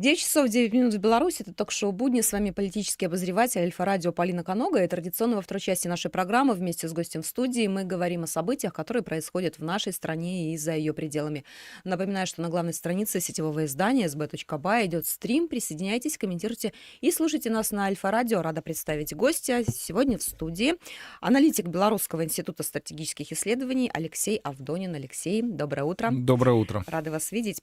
[0.00, 1.42] 9 часов 9 минут в Беларуси.
[1.42, 2.20] Это ток-шоу «Будни».
[2.20, 4.82] С вами политический обозреватель Альфа-радио Полина Конога.
[4.82, 8.26] И традиционно во второй части нашей программы вместе с гостем в студии мы говорим о
[8.26, 11.44] событиях, которые происходят в нашей стране и за ее пределами.
[11.84, 15.46] Напоминаю, что на главной странице сетевого издания sb.by идет стрим.
[15.46, 18.42] Присоединяйтесь, комментируйте и слушайте нас на Альфа-радио.
[18.42, 20.74] Рада представить гостя сегодня в студии.
[21.20, 24.96] Аналитик Белорусского института стратегических исследований Алексей Авдонин.
[24.96, 26.10] Алексей, доброе утро.
[26.12, 26.82] Доброе утро.
[26.88, 27.60] Рада вас видеть.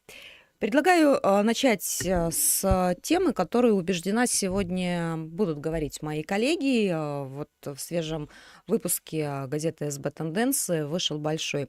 [0.61, 6.87] Предлагаю э, начать э, с темы, которую, убеждена, сегодня будут говорить мои коллеги.
[6.87, 8.29] Э, вот в свежем
[8.67, 11.67] выпуске газеты СБ «Тенденции» вышел большой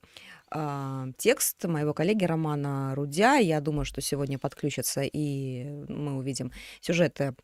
[1.16, 3.36] текст моего коллеги Романа Рудя.
[3.36, 6.52] Я думаю, что сегодня подключатся и мы увидим
[6.82, 7.34] сюжеты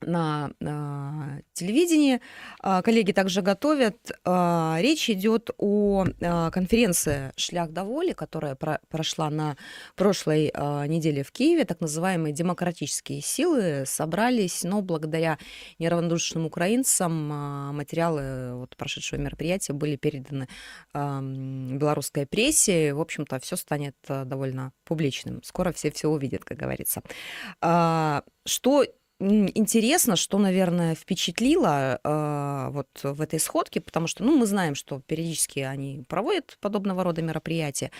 [0.00, 2.20] на а, телевидении.
[2.60, 4.12] А, коллеги также готовят.
[4.24, 9.56] А, речь идет о а, конференции «Шлях до воли», которая про- прошла на
[9.94, 11.64] прошлой а, неделе в Киеве.
[11.64, 15.38] Так называемые демократические силы собрались, но благодаря
[15.78, 20.48] неравнодушным украинцам а, материалы вот, прошедшего мероприятия были переданы
[20.92, 22.92] а, белорусской прессе.
[22.92, 25.42] В общем-то, все станет довольно публичным.
[25.42, 27.02] Скоро все все увидят, как говорится.
[27.60, 28.84] А, что
[29.18, 35.00] Интересно, что, наверное, впечатлило э, вот в этой сходке, потому что, ну, мы знаем, что
[35.06, 37.90] периодически они проводят подобного рода мероприятия.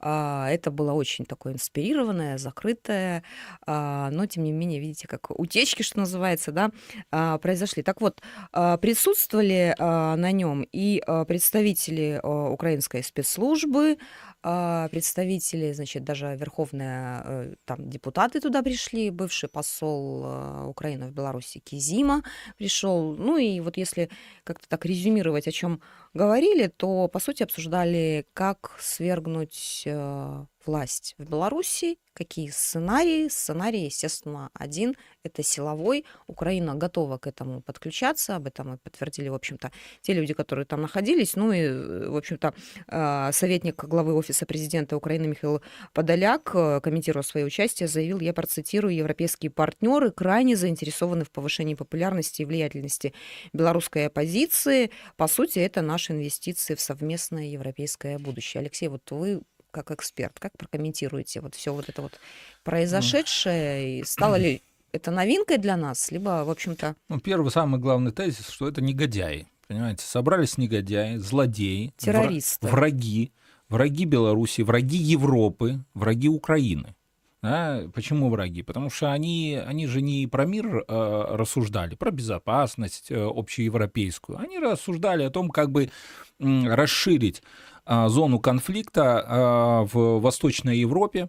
[0.00, 3.22] Э, это было очень такое инспирированное, закрытое,
[3.66, 6.70] э, но, тем не менее, видите, как утечки, что называется, да,
[7.10, 7.82] э, произошли.
[7.82, 8.22] Так вот,
[8.54, 13.98] э, присутствовали э, на нем и э, представители э, украинской спецслужбы,
[14.44, 21.12] а, представители, значит, даже верховные э, там депутаты туда пришли, бывший посол э, Украины в
[21.12, 22.24] Беларуси Кизима
[22.58, 23.14] пришел.
[23.16, 24.10] Ну и вот если
[24.44, 25.80] как-то так резюмировать, о чем
[26.12, 33.28] говорили, то по сути обсуждали, как свергнуть э, власть в Беларуси, какие сценарии.
[33.28, 36.04] Сценарий, естественно, один– это силовой.
[36.26, 39.72] Украина готова к этому подключаться, об этом и подтвердили, в общем-то,
[40.02, 41.36] те люди, которые там находились.
[41.36, 41.68] Ну и,
[42.08, 42.54] в общем-то,
[42.88, 45.62] а, советник главы Офиса президента Украины Михаил
[45.92, 52.42] Подоляк, э, комментируя свое участие, заявил, я процитирую, европейские партнеры крайне заинтересованы в повышении популярности
[52.42, 53.14] и влиятельности
[53.52, 54.90] белорусской оппозиции.
[55.16, 58.60] По сути, это наши инвестиции в совместное европейское будущее.
[58.60, 62.20] Алексей, вот вы как эксперт, как прокомментируете вот все вот это вот
[62.62, 64.00] произошедшее?
[64.00, 64.62] И стало ли
[64.92, 66.94] это новинкой для нас, либо, в общем-то...
[67.08, 69.48] Ну, первый, самый главный тезис, что это негодяи.
[69.66, 73.32] Понимаете, собрались негодяи, злодеи, террористы, враги,
[73.68, 76.94] враги Беларуси, враги Европы, враги Украины.
[77.42, 77.82] Да?
[77.92, 78.62] Почему враги?
[78.62, 84.38] Потому что они, они же не про мир э, рассуждали, про безопасность э, общеевропейскую.
[84.38, 85.90] Они рассуждали о том, как бы э,
[86.38, 87.42] расширить
[87.86, 91.28] зону конфликта а, в Восточной Европе,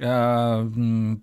[0.00, 0.66] а,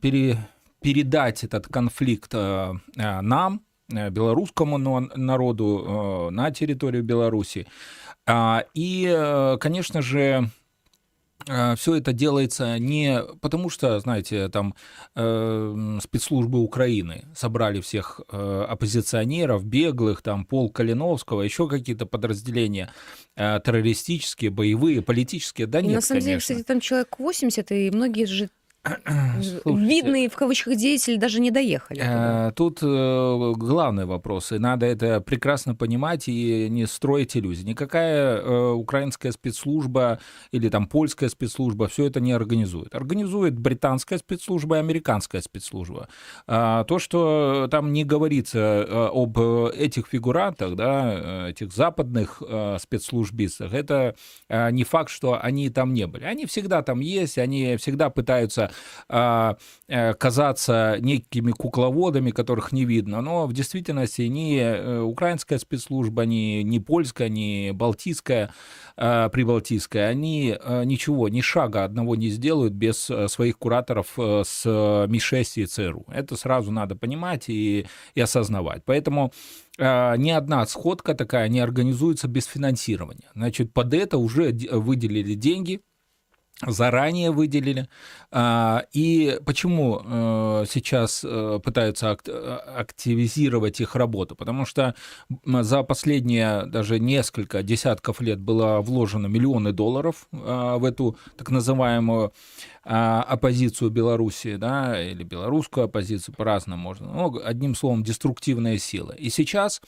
[0.01, 0.37] пере,
[0.81, 3.61] передать этот конфликт нам,
[3.91, 7.67] э, белорусскому народу на территорию Беларуси.
[8.73, 10.49] И, э, конечно же, Э,
[11.47, 14.75] все это делается не потому, что, знаете, там
[15.15, 22.91] э, спецслужбы Украины собрали всех э, оппозиционеров, беглых, там Пол Калиновского, еще какие-то подразделения
[23.35, 25.67] э, террористические, боевые, политические.
[25.67, 26.27] Да нет, На самом конечно.
[26.27, 28.49] деле, кстати, там человек 80, и многие же
[29.65, 31.99] видные в кавычках деятели даже не доехали.
[31.99, 32.47] Туда.
[32.47, 37.63] Э, тут э, главный вопрос, и надо это прекрасно понимать и не строить иллюзии.
[37.63, 40.19] Никакая э, украинская спецслужба
[40.51, 42.95] или там польская спецслужба все это не организует.
[42.95, 46.07] Организует британская спецслужба и американская спецслужба.
[46.45, 52.41] То, что там не говорится об этих фигурантах, да, этих западных
[52.79, 54.15] спецслужбистах, это
[54.49, 56.23] не факт, что они там не были.
[56.23, 58.71] Они всегда там есть, они всегда пытаются а,
[59.07, 66.79] казаться некими кукловодами, которых не видно, но в действительности ни э, украинская спецслужба, ни, ни
[66.79, 68.53] польская, ни балтийская,
[68.95, 75.45] а, прибалтийская, они э, ничего, ни шага одного не сделают без своих кураторов с МИ-6
[75.55, 76.05] и ЦРУ.
[76.11, 77.85] Это сразу надо понимать и,
[78.15, 78.83] и осознавать.
[78.85, 79.31] Поэтому
[79.79, 83.29] ни одна сходка такая не организуется без финансирования.
[83.35, 85.81] Значит, под это уже выделили деньги–
[86.65, 87.87] заранее выделили.
[88.31, 94.35] А, и почему э, сейчас э, пытаются активизировать их работу?
[94.35, 94.95] Потому что
[95.45, 102.33] за последние даже несколько десятков лет было вложено миллионы долларов а, в эту так называемую
[102.89, 107.11] а, оппозицию Беларуси, да, или белорусскую оппозицию, по-разному можно.
[107.11, 109.11] Ну, одним словом, деструктивная сила.
[109.11, 109.81] И сейчас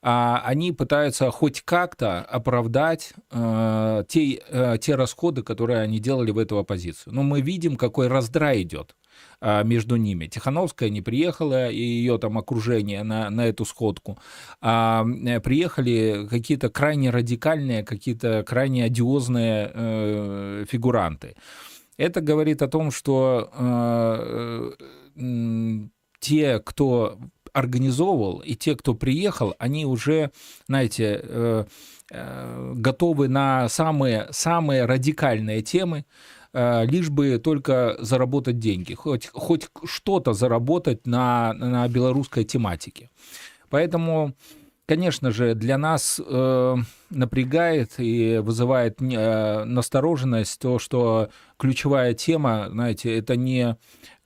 [0.00, 6.38] а, они пытаются хоть как-то оправдать а, те, а, те расходы, которые они делали в
[6.38, 7.14] эту оппозицию.
[7.14, 8.94] Но мы видим, какой раздрай идет.
[9.40, 10.26] а, между ними.
[10.26, 14.18] Тихановская не приехала, и ее там окружение на, на эту сходку.
[14.60, 21.36] А э, приехали какие-то крайне радикальные, какие-то крайне одиозные э, фигуранты.
[21.98, 24.72] Это говорит о том, что э,
[25.16, 25.88] э,
[26.20, 27.18] те, кто
[27.52, 30.30] организовывал, и те, кто приехал, они уже,
[30.68, 31.64] знаете, э,
[32.10, 36.04] э, готовы на самые, самые радикальные темы,
[36.52, 43.10] э, лишь бы только заработать деньги, хоть, хоть что-то заработать на, на белорусской тематике.
[43.70, 44.34] Поэтому,
[44.86, 46.76] конечно же, для нас э,
[47.10, 51.28] напрягает и вызывает э, настороженность то, что
[51.58, 53.76] ключевая тема, знаете, это не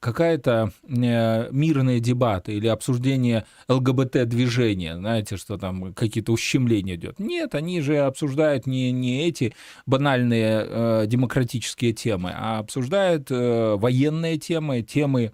[0.01, 7.19] какая-то э, мирные дебаты или обсуждение ЛГБТ-движения, знаете, что там какие-то ущемления идет.
[7.21, 9.55] Нет, они же обсуждают не, не эти
[9.87, 15.33] банальные э, демократические темы, а обсуждают э, военные темы, темы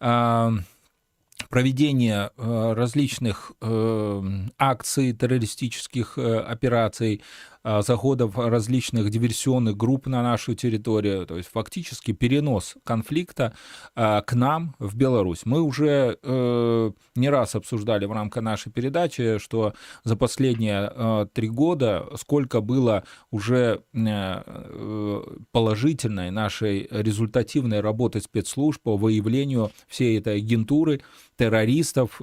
[0.00, 0.50] э,
[1.48, 4.22] проведения э, различных э,
[4.58, 7.22] акций, террористических э, операций,
[7.64, 13.54] заходов различных диверсионных групп на нашу территорию, то есть фактически перенос конфликта
[13.94, 15.42] а, к нам в Беларусь.
[15.44, 19.74] Мы уже э, не раз обсуждали в рамках нашей передачи, что
[20.04, 25.22] за последние э, три года сколько было уже э,
[25.52, 31.00] положительной нашей результативной работы спецслужб по выявлению всей этой агентуры,
[31.36, 32.20] террористов,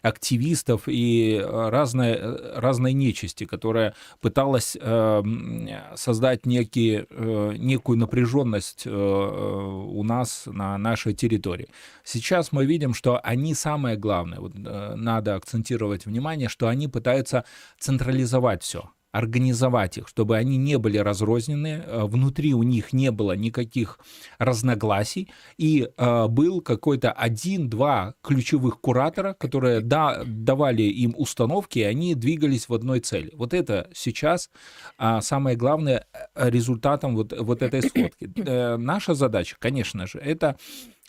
[0.00, 2.18] активистов и разной,
[2.56, 10.78] разной нечисти, которая пыталась пыталась эм, создать некие, э, некую напряженность э, у нас на
[10.78, 11.68] нашей территории.
[12.04, 17.44] Сейчас мы видим, что они самое главное, вот, э, надо акцентировать внимание, что они пытаются
[17.78, 23.32] централизовать все организовать их, чтобы они не были разрознены, э, внутри у них не было
[23.32, 23.98] никаких
[24.38, 32.14] разногласий, и э, был какой-то один-два ключевых куратора, которые да, давали им установки, и они
[32.14, 33.30] двигались в одной цели.
[33.34, 34.50] Вот это сейчас
[34.98, 38.28] э, самое главное э, результатом вот, вот этой сходки.
[38.76, 40.56] Наша задача, конечно же, это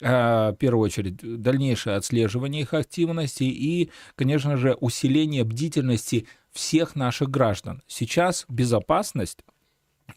[0.02, 7.84] в первую очередь, дальнейшее отслеживание их активности и, конечно же, усиление бдительности всех наших граждан.
[7.88, 9.40] Сейчас безопасность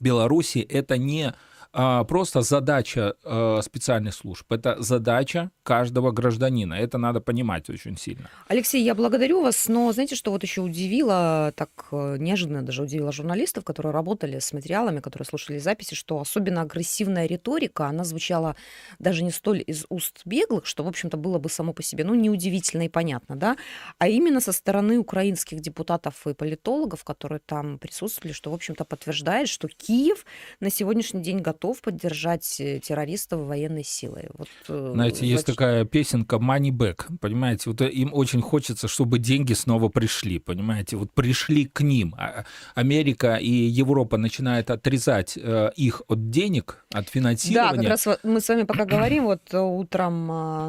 [0.00, 1.34] Беларуси это не
[1.72, 6.74] просто задача а, специальных служб, это задача каждого гражданина.
[6.74, 8.28] Это надо понимать очень сильно.
[8.48, 13.12] Алексей, я благодарю вас, но знаете, что вот еще удивило, так э, неожиданно даже удивило
[13.12, 18.56] журналистов, которые работали с материалами, которые слушали записи, что особенно агрессивная риторика, она звучала
[18.98, 22.14] даже не столь из уст беглых, что, в общем-то, было бы само по себе, ну,
[22.14, 23.56] неудивительно и понятно, да,
[23.98, 29.48] а именно со стороны украинских депутатов и политологов, которые там присутствовали, что, в общем-то, подтверждает,
[29.48, 30.26] что Киев
[30.60, 34.28] на сегодняшний день готов готов поддержать э, террористов военной силой.
[34.34, 39.52] Вот, э, Знаете, есть такая песенка «Money Back», понимаете, вот им очень хочется, чтобы деньги
[39.54, 42.14] снова пришли, понимаете, вот пришли к ним.
[42.18, 42.44] А,
[42.74, 47.76] Америка и Европа начинают отрезать э, их от денег, от финансирования.
[47.76, 50.26] Да, как раз мы с вами пока говорим, вот утром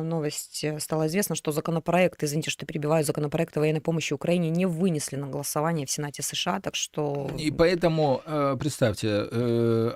[0.09, 5.17] новость стала известна, что законопроект, извините, что перебиваю, законопроект о военной помощи Украине не вынесли
[5.17, 7.29] на голосование в Сенате США, так что...
[7.39, 8.21] И поэтому,
[8.59, 9.23] представьте,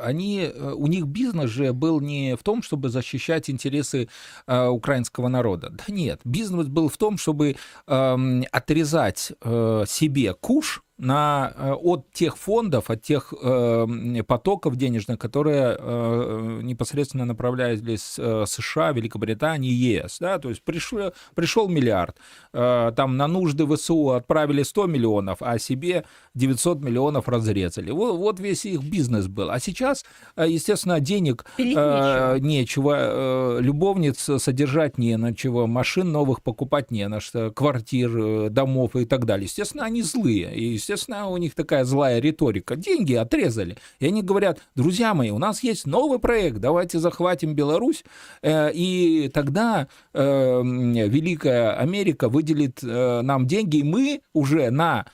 [0.01, 0.51] они,
[0.87, 4.07] у них бизнес же был не в том, чтобы защищать интересы
[4.47, 5.69] э, украинского народа.
[5.69, 12.11] Да нет, бизнес был в том, чтобы э, отрезать э, себе куш на, э, от
[12.11, 20.17] тех фондов, от тех э, потоков денежных, которые э, непосредственно направлялись э, США, Великобритании, ЕС.
[20.19, 20.39] Да?
[20.39, 22.17] То есть пришел, пришел миллиард,
[22.53, 27.91] э, там на нужды ВСУ отправили 100 миллионов, а себе 900 миллионов разрезали.
[27.91, 29.51] Вот, вот весь их бизнес был.
[29.51, 30.03] А сейчас,
[30.35, 37.07] э, естественно, денег э, нечего, э, любовниц содержать не на чего, машин новых покупать не
[37.07, 39.45] на что, квартир, э, домов и так далее.
[39.45, 40.55] Естественно, они злые.
[40.55, 42.75] И, естественно, у них такая злая риторика.
[42.75, 43.77] Деньги отрезали.
[43.99, 48.03] И они говорят, друзья мои, у нас есть новый проект, давайте захватим Беларусь,
[48.41, 55.05] э, и тогда э, Великая Америка выделит э, нам деньги, и мы уже на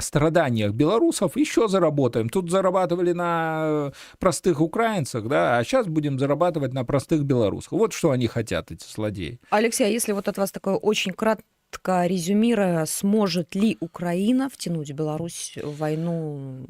[0.00, 2.30] страданиях белорусов еще заработаем.
[2.30, 7.72] Тут зарабатывали на простых украинцах, да, а сейчас будем зарабатывать на простых белорусах.
[7.72, 9.40] Вот что они хотят, эти злодеи.
[9.50, 14.92] Алексей, а если вот от вас такое очень крат коротко резюмируя, сможет ли Украина втянуть
[14.92, 16.66] Беларусь в войну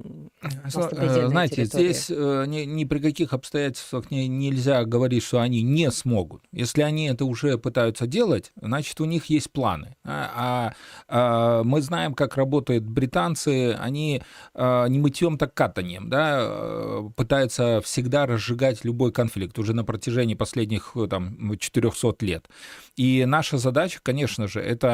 [0.64, 1.92] Знаете, территории?
[1.92, 6.42] здесь ни, ни при каких обстоятельствах не, нельзя говорить, что они не смогут.
[6.52, 9.96] Если они это уже пытаются делать, значит, у них есть планы.
[10.04, 10.74] А, а,
[11.08, 14.22] а мы знаем, как работают британцы, они
[14.54, 20.94] а, не мытьем, так катанием, да, пытаются всегда разжигать любой конфликт уже на протяжении последних
[21.10, 22.48] там, 400 лет.
[22.96, 24.88] И наша задача, конечно же, это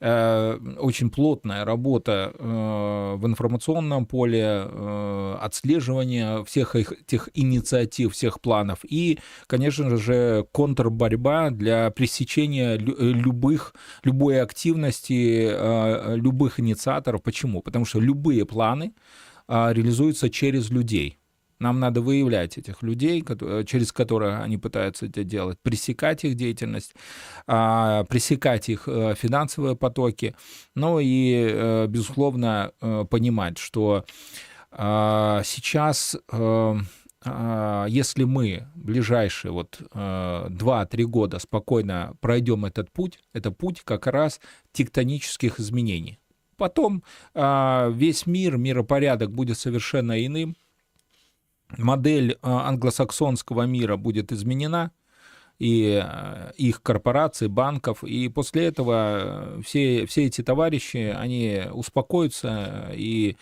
[0.00, 8.80] э, очень плотная работа э, в информационном поле, э, отслеживание всех этих инициатив, всех планов
[8.84, 17.22] и, конечно же, контрборьба для пресечения любых, любой активности, любых инициаторов.
[17.22, 17.62] Почему?
[17.62, 18.92] Потому что любые планы
[19.48, 21.18] реализуются через людей.
[21.60, 23.24] Нам надо выявлять этих людей,
[23.66, 26.94] через которых они пытаются это делать, пресекать их деятельность,
[27.46, 30.36] а, пресекать их э, финансовые потоки,
[30.74, 34.04] ну и, э, безусловно, э, понимать, что
[34.70, 43.82] а, сейчас а, если мы ближайшие вот 2-3 года спокойно пройдем этот путь, это путь
[43.84, 44.40] как раз
[44.72, 46.20] тектонических изменений.
[46.56, 47.02] Потом
[47.34, 50.56] весь мир, миропорядок будет совершенно иным,
[51.76, 54.92] модель а, англосаксонского мира будет изменена,
[55.58, 63.36] и а, их корпораций, банков, и после этого все, все эти товарищи, они успокоятся, и,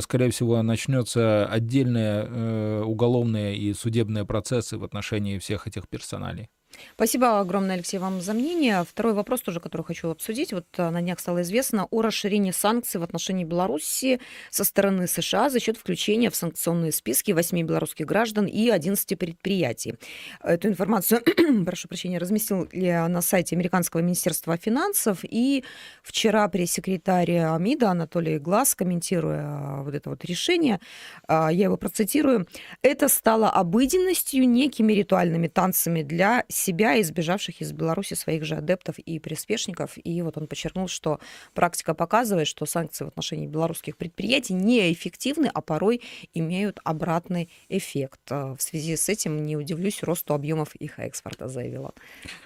[0.00, 6.48] скорее всего, начнется отдельные э, уголовные и судебные процессы в отношении всех этих персоналей.
[6.94, 8.84] Спасибо огромное, Алексей, вам за мнение.
[8.88, 10.52] Второй вопрос тоже, который хочу обсудить.
[10.52, 14.20] Вот э, на днях стало известно о расширении санкций в отношении Беларуси
[14.50, 19.96] со стороны США за счет включения в санкционные списки 8 белорусских граждан и 11 предприятий.
[20.42, 21.20] Эту информацию,
[21.66, 25.18] прошу прощения, разместил на сайте Американского министерства финансов.
[25.22, 25.64] И
[26.02, 30.80] вчера пресс-секретарь МИДа Анатолий Глаз, комментируя э, вот это вот решение,
[31.28, 32.46] э, я его процитирую,
[32.80, 39.18] это стало обыденностью, некими ритуальными танцами для себя, избежавших из Беларуси своих же адептов и
[39.18, 39.92] приспешников.
[40.02, 41.20] И вот он подчеркнул, что
[41.54, 46.02] практика показывает, что санкции в отношении белорусских предприятий неэффективны, а порой
[46.34, 48.20] имеют обратный эффект.
[48.30, 51.92] Э, в связи с этим не удивлюсь росту объемов их экспорта, заявила.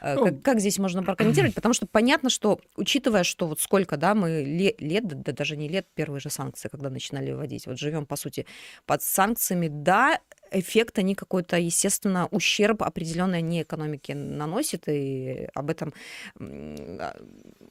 [0.00, 1.54] Э, ну, как, как здесь можно прокомментировать?
[1.54, 5.68] Потому что понятно, что учитывая, что вот сколько, да, мы лет, лет да даже не
[5.68, 8.46] лет, первые же санкции, когда начинали вводить, вот живем, по сути,
[8.86, 15.92] под санкциями, да, эффект они какой-то, естественно, ущерб определенной они экономике наносит, и об этом
[16.38, 17.16] а,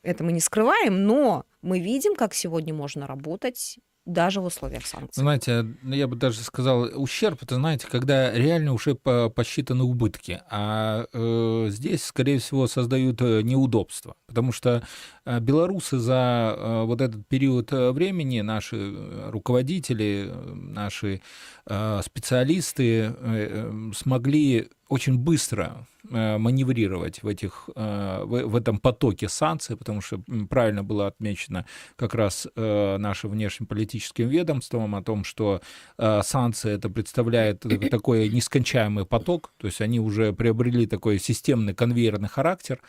[0.03, 5.21] это мы не скрываем, но мы видим, как сегодня можно работать даже в условиях санкций.
[5.21, 11.05] Знаете, ну, я бы даже сказал, ущерб, это, знаете, когда реально уже посчитаны убытки, а
[11.13, 14.83] э, здесь, скорее всего, создают э, неудобства, потому что
[15.25, 18.95] э, белорусы за э, вот этот период э, времени, наши
[19.29, 21.21] руководители, наши
[21.65, 29.75] э, специалисты э, смогли очень быстро Э, маневрировать в, этих, э, в, этом потоке санкций,
[29.75, 31.65] потому что правильно было отмечено
[31.97, 35.61] как раз э, нашим внешнеполитическим ведомством о том, что
[35.97, 42.79] санкции это представляет такой нескончаемый поток, то есть они уже приобрели такой системный конвейерный характер,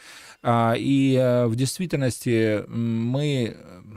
[0.42, 1.16] а, и
[1.46, 3.56] в действительности мы,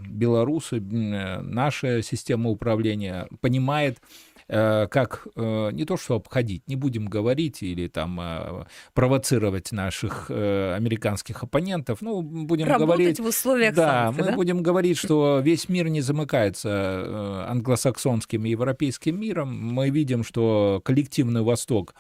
[0.10, 4.00] белорусы, наша система управления понимает,
[4.54, 11.44] как э, не то что обходить, не будем говорить или там э, провоцировать наших американских
[11.44, 13.20] оппонентов, ну, будем Работать говорить...
[13.20, 14.36] в условиях да, санкций, мы да?
[14.36, 19.74] будем говорить, что весь мир не замыкается англосаксонским и европейским миром.
[19.74, 21.96] Мы видим, что коллективный Восток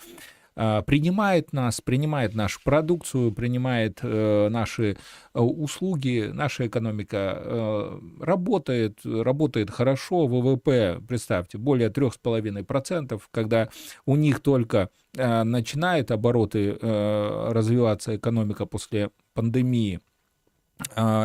[0.55, 4.97] принимает нас, принимает нашу продукцию, принимает э, наши
[5.33, 13.69] э, услуги, наша экономика э, работает, работает хорошо, ВВП, представьте, более 3,5%, когда
[14.05, 19.99] у них только начинает обороты развиваться экономика после пандемии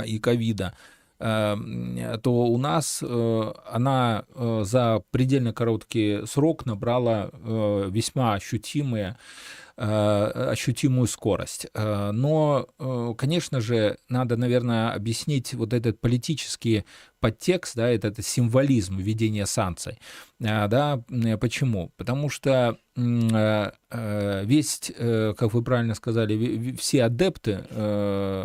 [0.05, 0.75] и ковида,
[1.19, 9.68] то у нас э, она э, за предельно короткий срок набрала э, весьма ощутимые Э,
[9.79, 11.69] ощутимую скорость.
[11.73, 16.85] Э, но, э, конечно же, надо, наверное, объяснить вот этот политический
[17.21, 19.99] подтекст, да, этот символизм введения санкций.
[20.41, 21.03] Да,
[21.41, 21.93] почему?
[21.97, 27.65] Потому что весь, как вы правильно сказали, все адепты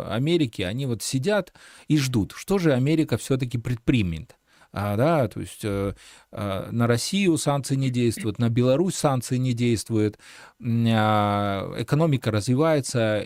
[0.08, 1.52] Америки, они вот сидят
[1.86, 4.36] и ждут, что же Америка все-таки предпримет
[4.74, 5.94] да, то есть э,
[6.32, 10.18] э, на Россию санкции не действуют, на Беларусь санкции не действуют,
[10.58, 13.24] э, экономика развивается.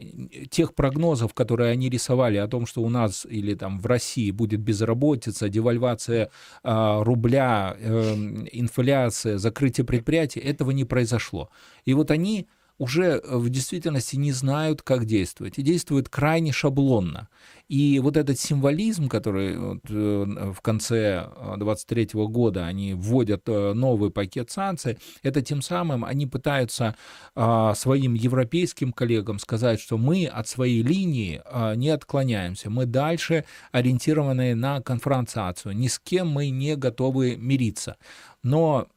[0.50, 4.60] Тех прогнозов, которые они рисовали о том, что у нас или там в России будет
[4.60, 6.30] безработица, девальвация
[6.62, 8.14] рубля, э,
[8.52, 11.48] инфляция, закрытие предприятий, этого не произошло.
[11.86, 12.46] И вот они
[12.78, 17.28] уже в действительности не знают, как действовать, и действуют крайне шаблонно.
[17.68, 23.72] И вот этот символизм, который вот э, в конце 23 э, года они вводят э,
[23.74, 26.94] новый пакет санкций, это тем самым они пытаются
[27.34, 31.42] а, своим европейским коллегам сказать, что мы от своей линии
[31.76, 37.96] не отклоняемся, мы дальше ориентированы на конфронтацию, ни с кем мы не готовы мириться.
[38.42, 38.88] Но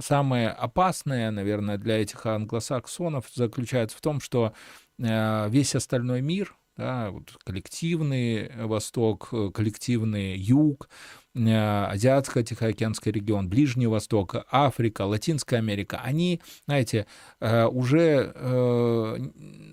[0.00, 4.54] самое опасное, наверное, для этих англосаксонов заключается в том, что
[4.98, 10.88] весь остальной мир, да, вот коллективный Восток, э, коллективный Юг,
[11.34, 17.06] э, Азиатско-Тихоокеанский регион, Ближний Восток, Африка, Латинская Америка, они, знаете,
[17.40, 18.32] э, уже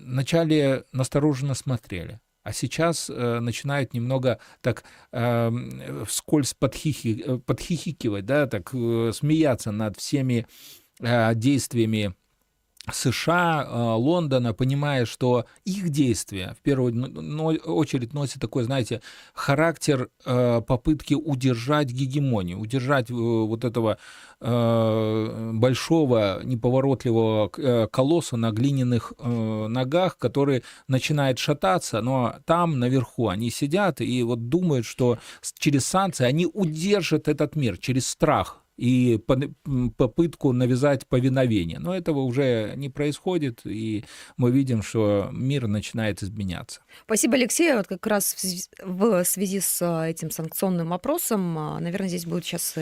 [0.04, 4.84] вначале настороженно смотрели, а сейчас начинают немного так
[6.06, 10.46] вскользь подхихи, подхихикивать, да, так смеяться над всеми
[11.00, 12.14] действиями
[12.90, 19.00] США, э, Лондона, понимая, что их действия в первую очередь носят такой, знаете,
[19.34, 23.98] характер э, попытки удержать гегемонию, удержать э, вот этого
[24.40, 34.20] большого неповоротливого колосса на глиняных ногах, который начинает шататься, но там наверху они сидят и
[34.24, 35.18] вот думают, что
[35.56, 39.18] через санкции они удержат этот мир через страх и
[39.96, 41.78] попытку навязать повиновение.
[41.78, 44.04] Но этого уже не происходит, и
[44.36, 46.80] мы видим, что мир начинает изменяться.
[47.04, 47.74] Спасибо, Алексей.
[47.74, 48.34] Вот как раз
[48.82, 52.74] в связи с а, этим санкционным вопросом, а, наверное, здесь будет сейчас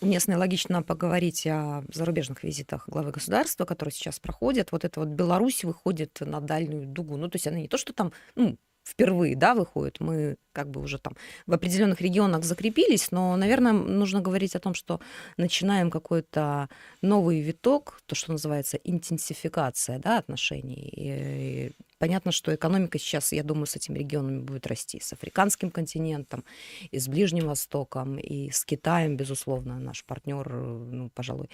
[0.00, 4.70] уместно и логично поговорить о зарубежных визитах главы государства, которые сейчас проходят.
[4.72, 7.16] Вот это вот Беларусь выходит на дальнюю дугу.
[7.16, 10.00] Ну, то есть она не то, что там ну, впервые, да, выходит.
[10.00, 11.14] Мы как бы уже там
[11.46, 15.00] в определенных регионах закрепились, но, наверное, нужно говорить о том, что
[15.36, 16.68] начинаем какой-то
[17.02, 20.92] новый виток, то, что называется интенсификация, да, отношений.
[20.92, 26.44] И понятно, что экономика сейчас, я думаю, с этими регионами будет расти, с африканским континентом,
[26.90, 31.50] и с Ближним Востоком, и с Китаем, безусловно, наш партнер, ну, пожалуй,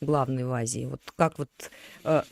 [0.00, 0.86] главный в Азии.
[0.86, 1.50] Вот как вот
[2.04, 2.22] э,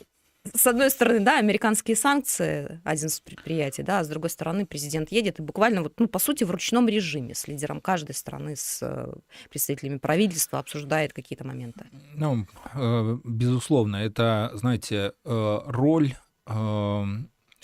[0.53, 5.11] с одной стороны, да, американские санкции, один из предприятий, да, а с другой стороны, президент
[5.11, 8.79] едет и буквально, вот, ну, по сути, в ручном режиме с лидером каждой страны, с
[8.81, 9.13] э,
[9.49, 11.85] представителями правительства обсуждает какие-то моменты.
[12.15, 16.13] Ну, э, безусловно, это, знаете, э, роль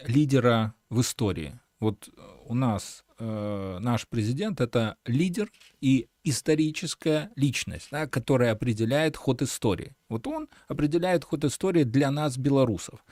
[0.05, 1.59] лидера в истории.
[1.79, 2.09] Вот
[2.45, 9.95] у нас э, наш президент это лидер и историческая личность, да, которая определяет ход истории.
[10.09, 13.05] Вот он определяет ход истории для нас, белорусов.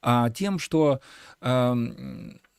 [0.00, 1.00] А тем, что
[1.40, 1.74] э,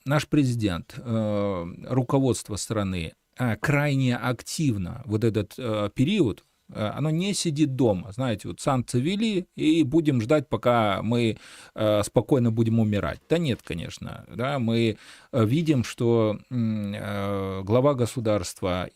[0.06, 7.34] наш президент, э, руководство страны э, крайне активно вот этот э, период Э, оно не
[7.34, 8.12] сидит дома.
[8.12, 11.38] Знаете, вот санкции ввели, и будем ждать, пока мы
[11.76, 13.20] э, спокойно будем умирать.
[13.30, 14.26] Да нет, конечно.
[14.34, 14.98] Да, мы
[15.32, 18.90] э, видим, что глава государства,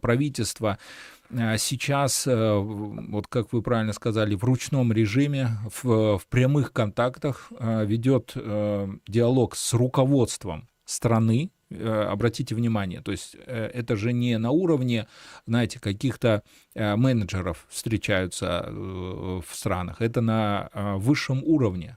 [0.00, 0.78] правительство
[1.30, 5.50] сейчас, вот как вы правильно сказали, в ручном режиме,
[5.82, 8.32] в, в прямых контактах ведет
[9.06, 15.06] диалог с руководством страны, Э, обратите внимание, то есть э, это же не на уровне,
[15.46, 16.42] знаете, каких-то
[16.74, 21.96] э, менеджеров встречаются в странах, это на высшем уровне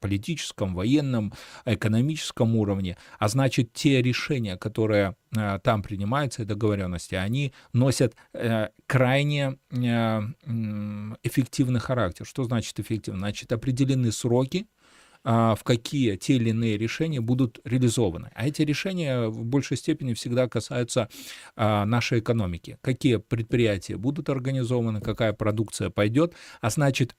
[0.00, 1.32] политическом, военном,
[1.64, 5.16] экономическом уровне, а значит, те решения, которые
[5.62, 8.14] там принимаются, договоренности, они носят
[8.86, 9.58] крайне
[11.22, 12.26] эффективный характер.
[12.26, 13.20] Что значит эффективно?
[13.20, 14.66] Значит, определены сроки,
[15.24, 18.30] в какие те или иные решения будут реализованы.
[18.34, 21.08] А эти решения в большей степени всегда касаются
[21.56, 22.78] а, нашей экономики.
[22.80, 27.16] Какие предприятия будут организованы, какая продукция пойдет, а значит,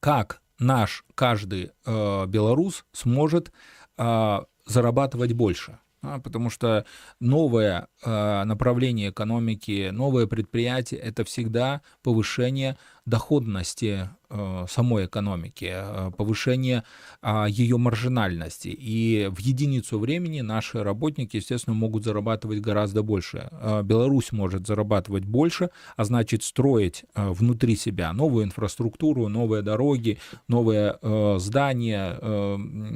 [0.00, 3.52] как наш каждый э, белорус сможет
[3.98, 5.78] э, зарабатывать больше.
[6.02, 6.84] А, потому что
[7.20, 16.84] новое направление экономики, новое предприятие– это всегда повышение доходности э, самой экономики, э, повышение
[17.20, 18.68] э, ее маржинальности.
[18.68, 23.48] И в единицу времени наши работники, естественно, могут зарабатывать гораздо больше.
[23.50, 30.98] Э, Беларусь может зарабатывать больше, а значит строить внутри себя новую инфраструктуру, новые дороги, новые
[31.38, 32.18] здания,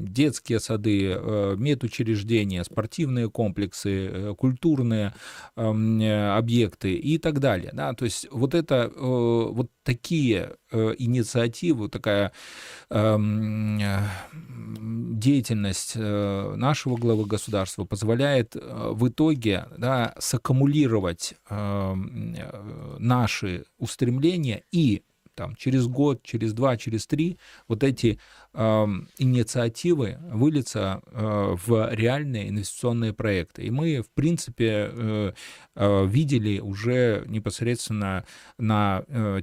[0.00, 1.18] детские сады,
[1.56, 5.14] медучреждения, спортивные комплексы, культурные
[5.56, 6.00] эм,
[6.36, 7.70] объекты и так далее.
[7.72, 7.92] Да?
[7.94, 12.32] То есть вот это, вот такие э, инициативы, такая
[12.90, 13.80] эм,
[15.18, 22.36] деятельность нашего главы государства позволяет в итоге да, саккумулировать эм,
[22.98, 25.02] наши устремления и
[25.36, 28.18] там, через год, через два, через три вот эти э,
[29.18, 33.64] инициативы выльются э, в реальные инвестиционные проекты.
[33.64, 35.32] И мы, в принципе, э,
[35.74, 38.24] э, видели уже непосредственно
[38.58, 39.42] на э,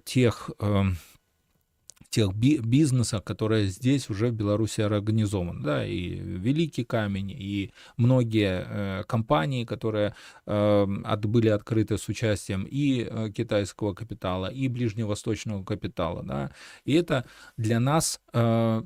[2.14, 2.24] тех...
[2.24, 5.64] Тех бизнесах, которые здесь уже в Беларуси организованы.
[5.64, 12.68] Да, и Великий Камень, и многие э, компании, которые э, от, были открыты с участием
[12.70, 16.24] и э, китайского капитала, и ближневосточного капитала.
[16.24, 16.52] Да,
[16.86, 17.26] и это
[17.58, 18.82] для нас э,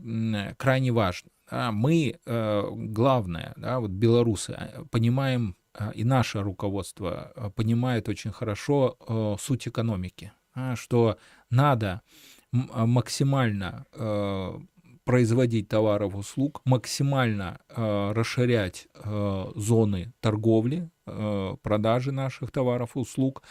[0.58, 1.30] крайне важно.
[1.52, 8.10] Да, мы, э, главное, да, вот белорусы, э, понимаем, э, и наше руководство э, понимает
[8.10, 10.32] очень хорошо суть экономики,
[10.76, 11.18] что
[11.50, 12.37] надо а,
[12.86, 14.60] максимально э,
[15.08, 23.00] производить товаров и услуг, максимально э, расширять э, зоны торговли, э, продажи наших товаров и
[23.00, 23.42] услуг,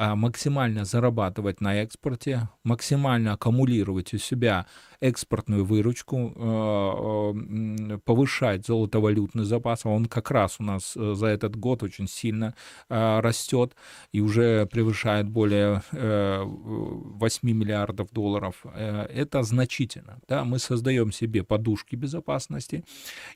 [0.00, 4.66] максимально зарабатывать на экспорте, максимально аккумулировать у себя
[5.00, 11.26] экспортную выручку, э, э, повышать золотовалютный запас, а он как раз у нас э, за
[11.26, 12.54] этот год очень сильно
[12.88, 13.74] растет
[14.12, 18.64] и уже превышает более 8 миллиардов долларов.
[18.74, 20.20] Это значительно.
[20.28, 20.44] Да?
[20.44, 22.84] Мы создаем себе подушки безопасности,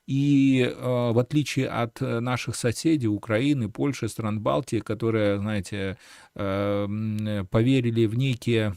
[0.07, 5.97] и в отличие от наших соседей, Украины, Польши, стран Балтии, которые, знаете,
[7.51, 8.75] поверили в некие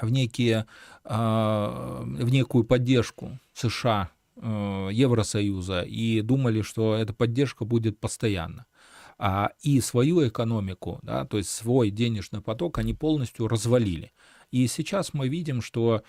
[0.00, 0.66] в некие
[1.04, 8.66] а, в некую поддержку США, э, Евросоюза и думали, что эта поддержка будет постоянно.
[9.18, 14.12] А, и свою экономику, да, то есть свой денежный поток они полностью развалили.
[14.50, 16.02] И сейчас мы видим, что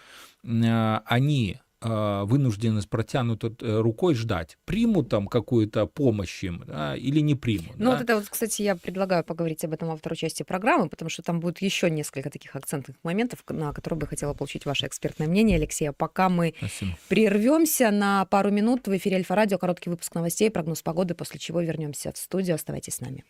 [0.44, 7.20] э, они вынуждены с протянутой э, рукой ждать, примут там какую-то помощь им да, или
[7.20, 7.78] не примут.
[7.78, 7.92] Ну да?
[7.92, 11.22] вот это вот, кстати, я предлагаю поговорить об этом во второй части программы, потому что
[11.22, 15.58] там будет еще несколько таких акцентных моментов, на которые бы хотела получить ваше экспертное мнение,
[15.58, 15.88] Алексей.
[15.90, 16.98] А пока мы Спасибо.
[17.10, 22.12] прервемся на пару минут в эфире Альфа-радио, короткий выпуск новостей, прогноз погоды, после чего вернемся
[22.12, 22.56] в студию.
[22.56, 23.24] Оставайтесь с нами.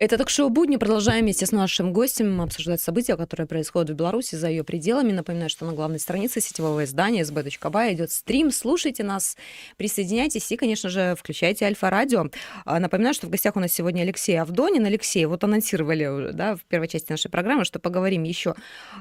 [0.00, 0.76] Это так шоу «Будни».
[0.76, 5.10] Продолжаем вместе с нашим гостем обсуждать события, которые происходят в Беларуси за ее пределами.
[5.10, 8.52] Напоминаю, что на главной странице сетевого издания sb.by идет стрим.
[8.52, 9.36] Слушайте нас,
[9.76, 12.26] присоединяйтесь и, конечно же, включайте Альфа-радио.
[12.64, 14.86] А, напоминаю, что в гостях у нас сегодня Алексей Авдонин.
[14.86, 18.54] Алексей, вот анонсировали да, в первой части нашей программы, что поговорим еще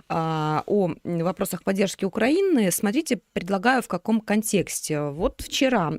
[0.10, 2.72] а, о вопросах поддержки Украины.
[2.72, 5.00] Смотрите, предлагаю в каком контексте.
[5.00, 5.94] Вот вчера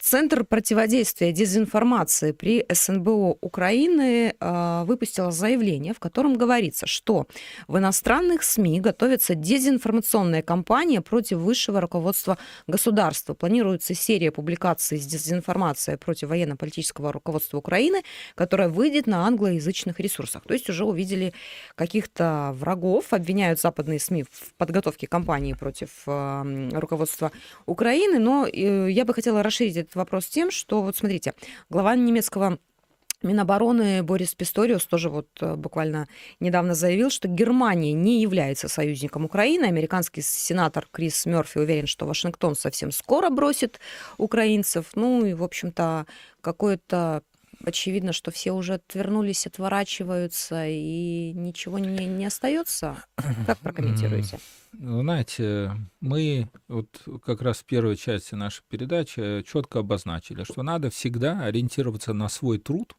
[0.00, 7.26] Центр противодействия дезинформации при СНБО Украины а, выпустил заявление, в котором говорится, что
[7.66, 13.34] в иностранных СМИ готовится дезинформационная кампания против высшего руководства государства.
[13.34, 18.02] Планируется серия публикаций с дезинформацией против военно-политического руководства Украины,
[18.34, 20.44] которая выйдет на англоязычных ресурсах.
[20.44, 21.34] То есть уже увидели
[21.74, 27.30] каких-то врагов, обвиняют западные СМИ в подготовке кампании против руководства
[27.66, 31.34] Украины, но э, я бы хотела расширить этот вопрос тем, что, вот смотрите,
[31.70, 32.58] глава немецкого
[33.20, 36.06] Минобороны Борис Писториус тоже вот э, буквально
[36.38, 39.64] недавно заявил, что Германия не является союзником Украины.
[39.64, 43.80] Американский сенатор Крис Мерфи уверен, что Вашингтон совсем скоро бросит
[44.18, 44.92] украинцев.
[44.94, 46.06] Ну и, в общем-то,
[46.40, 47.24] какое-то
[47.64, 53.02] очевидно, что все уже отвернулись, отворачиваются, и ничего не, не остается.
[53.46, 54.38] Как прокомментируете?
[54.72, 61.44] Знаете, мы вот как раз в первой части нашей передачи четко обозначили, что надо всегда
[61.44, 62.94] ориентироваться на свой труд,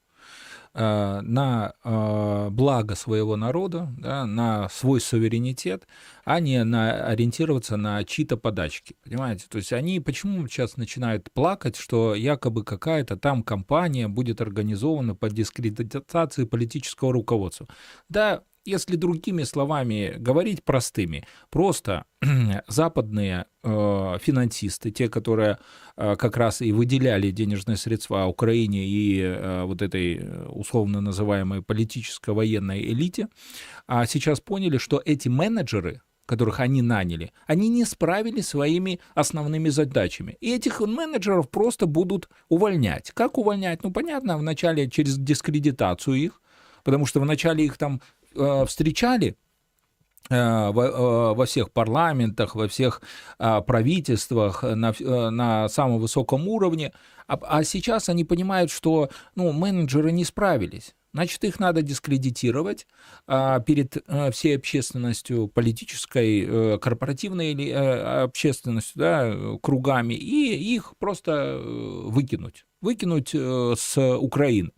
[0.76, 5.88] Э, на э, благо своего народа, да, на свой суверенитет,
[6.26, 8.96] а не на ориентироваться на чьи-то подачки.
[9.04, 9.48] Понимаете?
[9.50, 15.34] То есть они почему сейчас начинают плакать, что якобы какая-то там компания будет организована под
[15.34, 17.68] дискредитацией политического руководства.
[18.08, 22.06] Да, если другими словами говорить простыми, просто
[22.68, 25.58] западные э, финансисты, те, которые
[25.98, 31.62] э, как раз и выделяли денежные средства Украине и э, вот этой э, условно называемой
[31.62, 33.28] политическо-военной элите,
[33.88, 40.38] а сейчас поняли, что эти менеджеры, которых они наняли, они не справились своими основными задачами.
[40.42, 43.12] И этих менеджеров просто будут увольнять.
[43.16, 43.84] Как увольнять?
[43.84, 46.42] Ну, понятно, вначале через дискредитацию их,
[46.84, 48.02] потому что вначале их там
[48.34, 49.36] встречали
[50.30, 53.02] э, во, э, во всех парламентах, во всех
[53.38, 56.94] правительствах на, на самом высоком уровне,
[57.28, 60.96] а, а сейчас они понимают, что ну, менеджеры не справились.
[61.12, 62.86] Значит, их надо дискредитировать
[63.26, 63.98] перед
[64.32, 74.70] всей общественностью, политической, корпоративной или общественностью, да, кругами, и их просто выкинуть, выкинуть с Украины.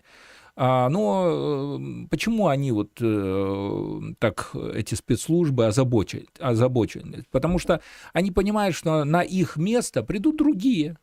[0.56, 7.24] А, но э, почему они вот э, так, эти спецслужбы озабочены, озабочены?
[7.32, 7.82] Потому что
[8.14, 10.98] они понимают, что на их место придут другие,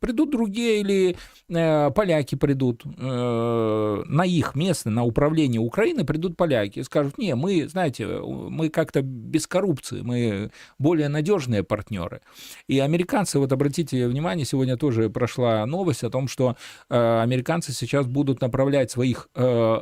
[0.00, 1.16] Придут другие или
[1.48, 7.34] э, поляки придут э, на их место, на управление Украины придут поляки и скажут, не,
[7.34, 12.20] мы, знаете, мы как-то без коррупции, мы более надежные партнеры.
[12.68, 16.56] И американцы, вот обратите внимание, сегодня тоже прошла новость о том, что
[16.88, 19.80] э, американцы сейчас будут направлять своих э,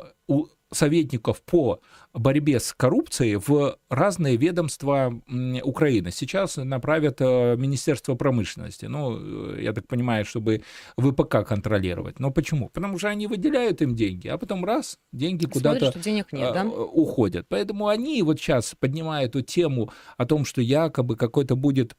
[0.71, 1.79] советников по
[2.13, 5.21] борьбе с коррупцией в разные ведомства
[5.63, 6.11] Украины.
[6.11, 8.85] Сейчас направят э, Министерство промышленности.
[8.85, 10.63] Ну, э, я так понимаю, чтобы
[10.97, 12.19] ВПК контролировать.
[12.19, 12.69] Но почему?
[12.69, 16.63] Потому что они выделяют им деньги, а потом раз, деньги куда-то денег нет, да?
[16.63, 17.47] Э, уходят.
[17.49, 21.95] Поэтому они вот сейчас поднимают эту тему о том, что якобы какой-то будет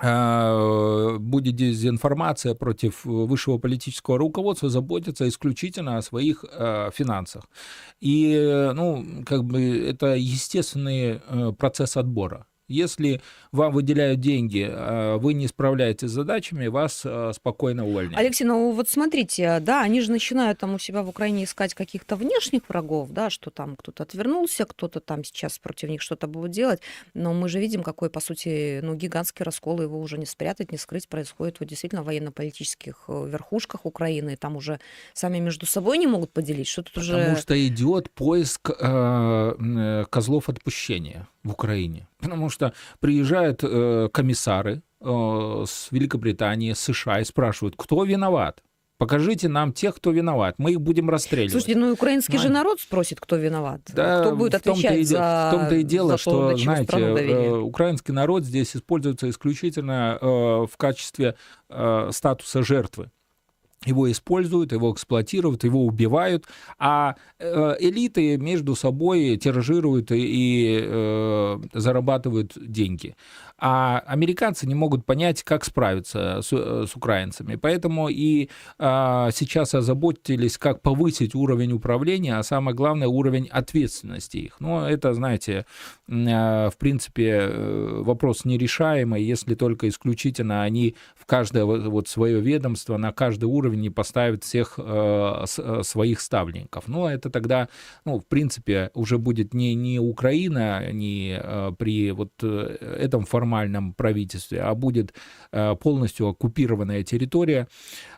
[0.00, 7.44] будет дезинформация против высшего политического руководства, заботиться исключительно о своих э, финансах.
[8.00, 12.46] И, ну, как бы это естественный э, процесс отбора.
[12.68, 18.18] Если вам выделяют деньги, а вы не справляетесь с задачами, вас а, спокойно увольняют.
[18.18, 22.16] Алексей, ну вот смотрите, да, они же начинают там у себя в Украине искать каких-то
[22.16, 26.80] внешних врагов, да, что там кто-то отвернулся, кто-то там сейчас против них что-то будет делать,
[27.14, 30.78] но мы же видим, какой, по сути, ну, гигантский раскол, его уже не спрятать, не
[30.78, 34.78] скрыть, происходит вот действительно в военно-политических э, верхушках Украины, там уже
[35.14, 37.18] сами между собой не могут поделить, что тут Потому уже...
[37.18, 42.06] Потому что идет поиск э, э, козлов отпущения в Украине.
[42.18, 48.62] Потому что приезжают э, комиссары э, с Великобритании, с США и спрашивают, кто виноват.
[48.98, 50.56] Покажите нам тех, кто виноват.
[50.58, 51.52] Мы их будем расстреливать.
[51.52, 52.42] Слушайте, ну украинский а.
[52.42, 53.80] же народ спросит, кто виноват.
[53.94, 58.44] Да, кто будет отвечать в за В том-то и дело, что, знаете, э, украинский народ
[58.44, 61.36] здесь используется исключительно э, в качестве
[61.70, 63.12] э, статуса жертвы.
[63.84, 66.46] Его используют, его эксплуатируют, его убивают,
[66.78, 73.14] а э, элиты между собой тиражируют и э, зарабатывают деньги
[73.58, 77.56] а американцы не могут понять, как справиться с, э, с украинцами.
[77.56, 84.60] Поэтому и а, сейчас озаботились, как повысить уровень управления, а самое главное, уровень ответственности их.
[84.60, 85.66] Но это, знаете,
[86.08, 92.96] а, в принципе, э, вопрос нерешаемый, если только исключительно они в каждое вот свое ведомство,
[92.96, 95.44] на каждый уровень не поставят всех а,
[95.82, 96.86] своих ставленников.
[96.86, 97.68] Но это тогда,
[98.04, 103.94] ну, в принципе, уже будет не, не Украина, не а, при вот этом формате, формальном
[103.94, 105.14] правительстве, а будет
[105.52, 107.66] э, полностью оккупированная территория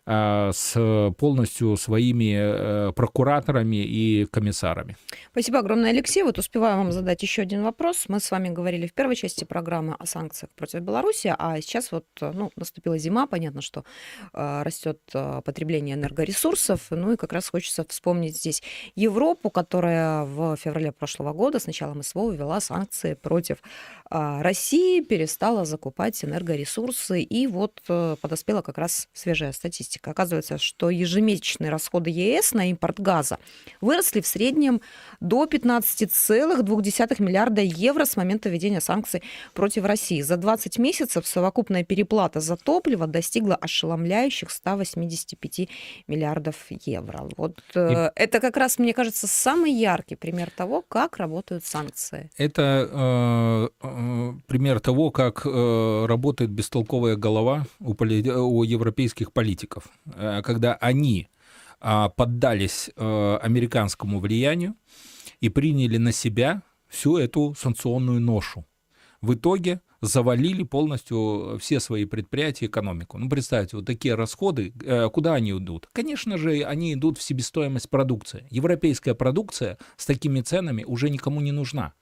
[0.06, 4.96] с полностью своими э, прокураторами и комиссарами.
[5.30, 6.22] Спасибо огромное, Алексей.
[6.22, 8.04] Вот успеваю вам задать еще один вопрос.
[8.08, 12.06] Мы с вами говорили в первой части программы о санкциях против Беларуси, а сейчас вот
[12.20, 13.84] ну, наступила зима, понятно, что
[14.32, 15.00] растет
[15.44, 18.62] потребление энергоресурсов, ну и как раз хочется вспомнить здесь
[18.94, 23.58] Европу, которая в феврале прошлого года с началом СВО ввела санкции против
[24.10, 29.89] России, перестала закупать энергоресурсы, и вот э, подоспела как раз свежая статистика.
[30.02, 33.38] Оказывается, что ежемесячные расходы ЕС на импорт газа
[33.80, 34.80] выросли в среднем
[35.20, 39.22] до 15,2 миллиарда евро с момента введения санкций
[39.54, 40.22] против России.
[40.22, 45.68] За 20 месяцев совокупная переплата за топливо достигла ошеломляющих 185
[46.08, 47.28] миллиардов евро.
[47.36, 48.10] Вот э, и...
[48.14, 52.30] это как раз, мне кажется, самый яркий пример того, как работают санкции.
[52.36, 58.30] Это э, э пример того, как э, работает бестолковая голова у, поли...
[58.30, 61.28] у европейских политиков, э, когда они
[61.80, 64.74] э, поддались э, американскому влиянию
[65.40, 68.66] и приняли на себя всю эту санкционную ношу.
[69.20, 73.18] В итоге завалили полностью все свои предприятия, экономику.
[73.18, 75.88] Ну, представьте, вот такие расходы, э, куда они идут?
[75.92, 78.46] Конечно же, они идут в себестоимость продукции.
[78.50, 81.92] Европейская продукция с такими ценами уже никому не нужна.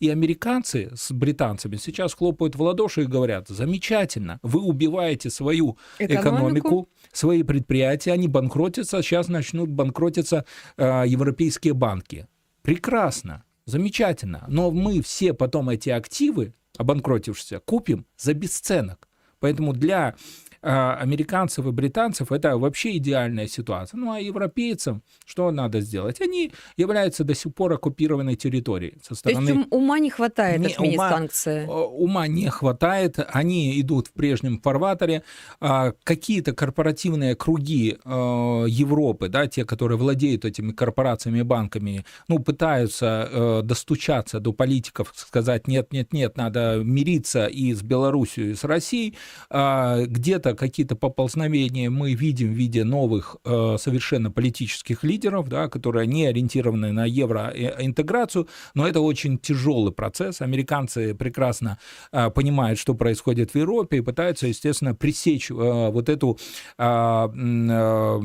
[0.00, 6.28] И американцы с британцами сейчас хлопают в ладоши и говорят, замечательно, вы убиваете свою экономику,
[6.28, 10.46] экономику свои предприятия, они банкротятся, сейчас начнут банкротиться
[10.78, 12.26] э, европейские банки.
[12.62, 14.44] Прекрасно, замечательно.
[14.48, 19.06] Но мы все потом эти активы, обанкротившиеся, купим за бесценок.
[19.38, 20.14] Поэтому для
[20.62, 23.98] американцев и британцев это вообще идеальная ситуация.
[23.98, 26.20] Ну а европейцам что надо сделать?
[26.20, 28.98] Они являются до сих пор оккупированной территорией.
[29.02, 29.46] Со стороны...
[29.46, 31.66] То есть ума не хватает не, отменить ума, санкции?
[31.66, 33.18] Ума не хватает.
[33.32, 35.22] Они идут в прежнем фарватере.
[35.60, 42.38] А, какие-то корпоративные круги а, Европы, да, те, которые владеют этими корпорациями и банками, ну,
[42.38, 48.64] пытаются достучаться до политиков, сказать, нет, нет, нет, надо мириться и с Белоруссией, и с
[48.64, 49.16] Россией.
[49.50, 56.06] Где-то где какие-то поползновения мы видим в виде новых э, совершенно политических лидеров, да, которые
[56.06, 60.40] не ориентированы на евроинтеграцию, но это очень тяжелый процесс.
[60.40, 61.78] Американцы прекрасно
[62.12, 66.38] э, понимают, что происходит в Европе, и пытаются, естественно, пресечь э, вот эту
[66.78, 68.20] э, э,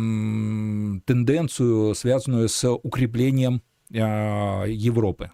[1.05, 3.61] тенденцию, связанную с укреплением
[3.91, 3.97] э,
[4.67, 5.31] Европы.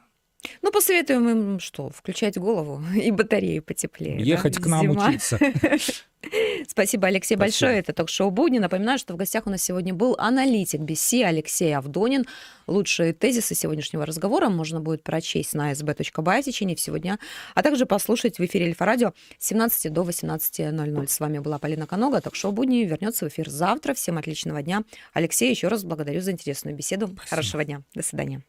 [0.62, 1.90] Ну, посоветуем им что?
[1.90, 4.20] Включать голову и батареи потеплее.
[4.20, 4.62] Ехать да?
[4.62, 5.08] к нам Зима.
[5.08, 5.40] учиться.
[6.68, 7.40] Спасибо, Алексей, Спасибо.
[7.40, 7.80] большое.
[7.80, 8.60] Это ток-шоу «Будни».
[8.60, 12.26] Напоминаю, что в гостях у нас сегодня был аналитик BC Алексей Авдонин.
[12.68, 17.18] Лучшие тезисы сегодняшнего разговора можно будет прочесть на sb.by в течение всего дня,
[17.56, 21.08] а также послушать в эфире Эльфа-радио с 17 до 18.00.
[21.08, 22.22] С вами была Полина Конога.
[22.22, 23.94] Ток-шоу «Будни» вернется в эфир завтра.
[23.94, 24.84] Всем отличного дня.
[25.14, 27.08] Алексей, еще раз благодарю за интересную беседу.
[27.08, 27.30] Спасибо.
[27.30, 27.82] Хорошего дня.
[27.96, 28.44] До свидания.